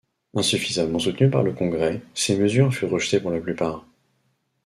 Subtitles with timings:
[0.33, 3.85] Insuffisamment soutenu par le Congrès, ces mesures furent rejetées pour la plupart.